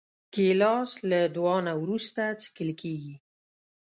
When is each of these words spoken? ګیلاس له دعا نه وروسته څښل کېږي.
ګیلاس 0.33 0.91
له 1.09 1.19
دعا 1.35 1.57
نه 1.67 1.73
وروسته 1.83 2.21
څښل 2.41 2.69
کېږي. 2.81 3.15